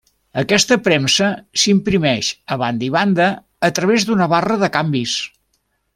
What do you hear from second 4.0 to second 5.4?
d'una barra de canvis.